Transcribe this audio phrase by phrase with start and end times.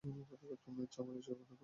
[0.03, 1.59] চুরি চামারি, যাইবোনা তোমার।